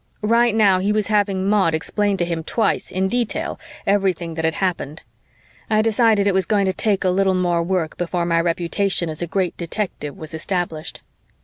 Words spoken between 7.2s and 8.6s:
more work before my